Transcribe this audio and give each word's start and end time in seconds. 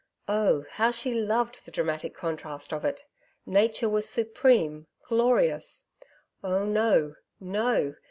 Oh! 0.27 0.65
how 0.67 0.89
she 0.89 1.13
loved 1.13 1.63
the 1.63 1.69
dramatic 1.69 2.15
contrast 2.15 2.73
of 2.73 2.83
it. 2.83 3.05
Nature 3.45 3.87
was 3.87 4.09
supreme, 4.09 4.87
glorious.... 5.07 5.85
Oh 6.43 6.65
no, 6.65 7.13
no! 7.39 7.93